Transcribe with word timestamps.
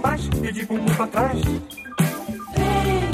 Mais 0.00 0.28
e 0.42 0.52
de 0.52 0.66
bumbum 0.66 0.94
pra 0.94 1.06
trás. 1.06 1.40
Vem, 1.42 3.13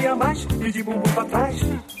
De 0.00 0.06
um 0.06 0.06
tititi 0.06 0.06
a 0.06 0.16
mais 0.16 0.46
e 0.60 0.72
de 0.72 0.82
bumbum 0.82 1.02
pra 1.14 1.24
trás. 1.24 1.99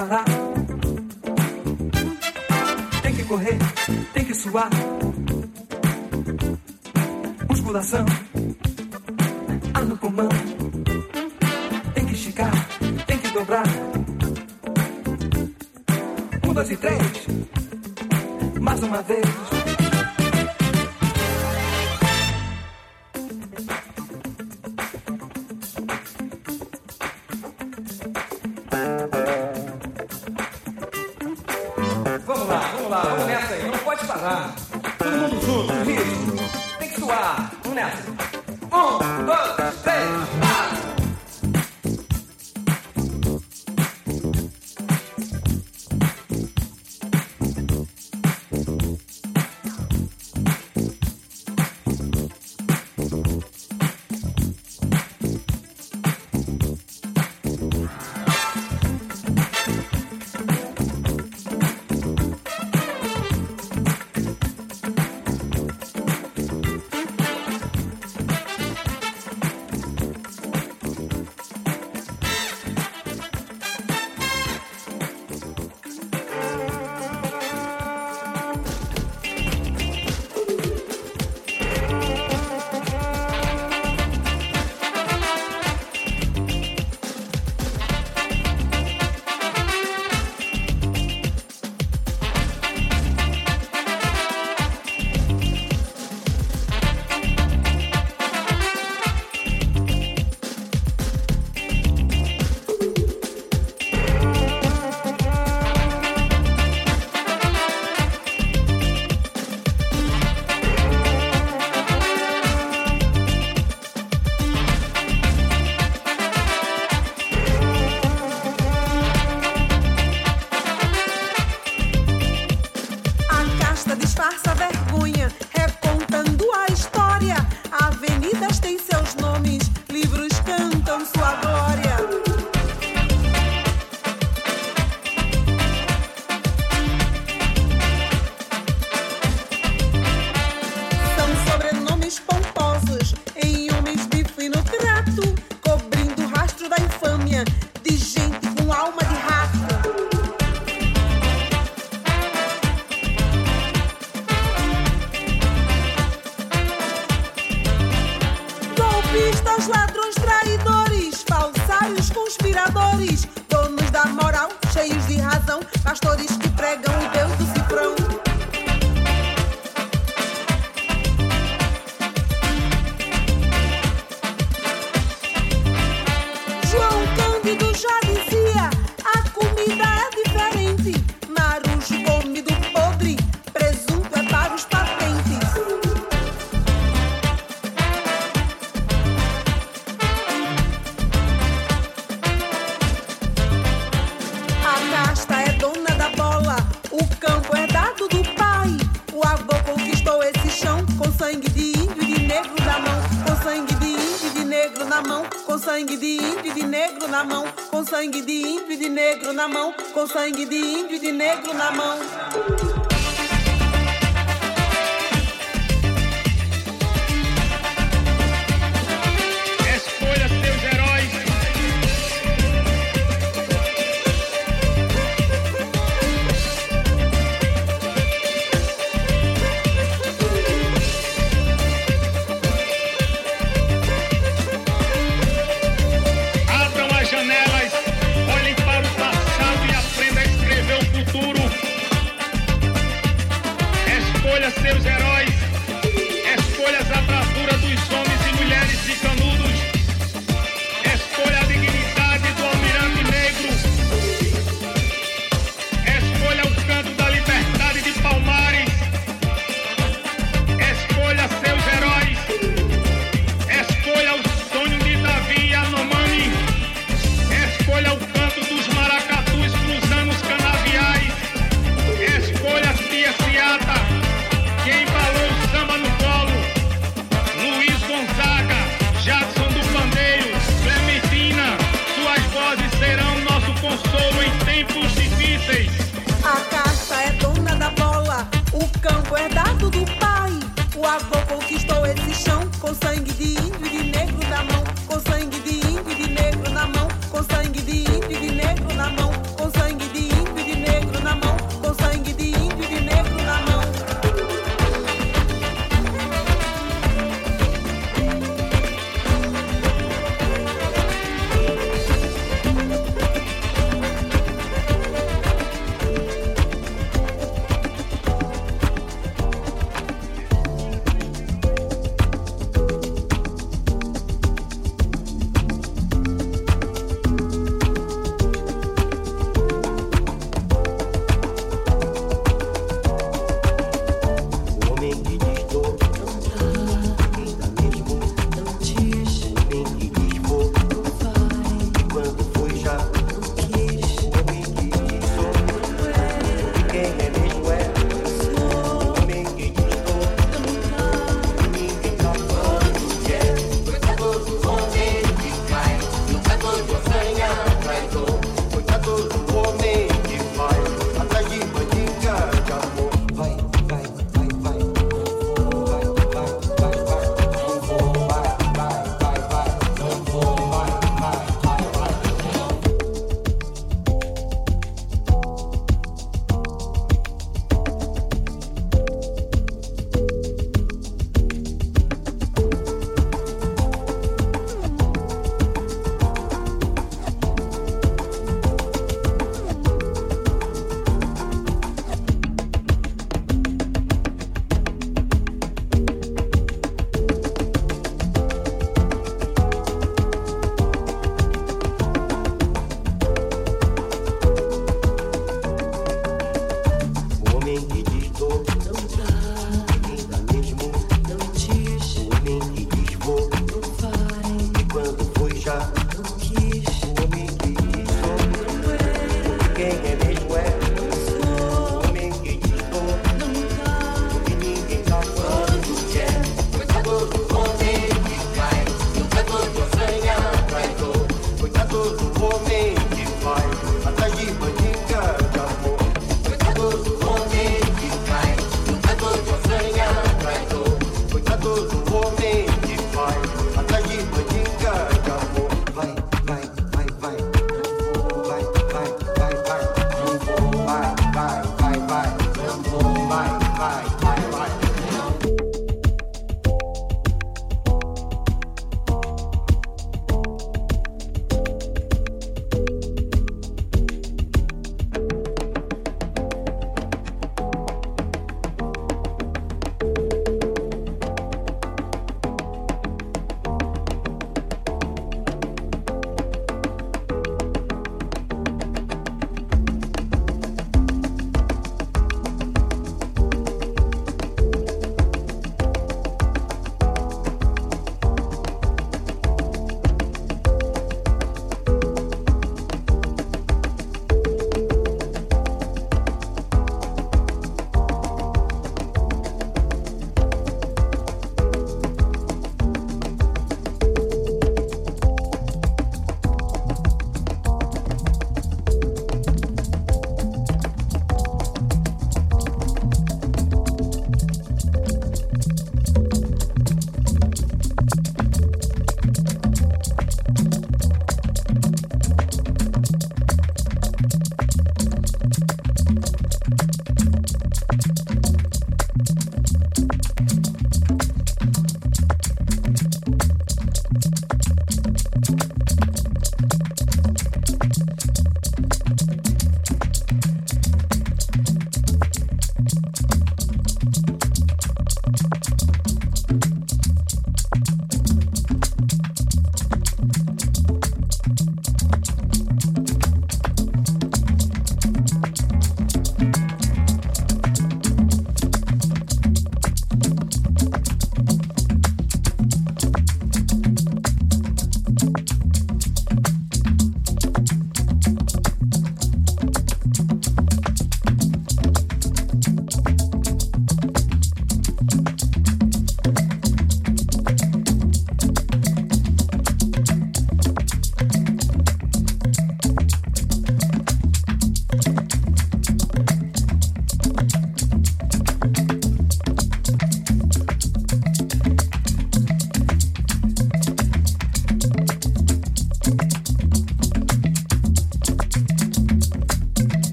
É 0.00 0.37